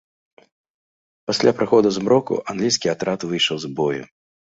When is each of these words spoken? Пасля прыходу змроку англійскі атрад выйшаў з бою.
Пасля 1.31 1.51
прыходу 1.59 1.91
змроку 1.97 2.33
англійскі 2.53 2.87
атрад 2.95 3.19
выйшаў 3.33 3.61
з 3.67 3.71
бою. 3.81 4.01